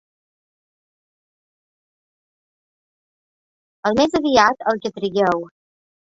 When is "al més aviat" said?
3.89-4.65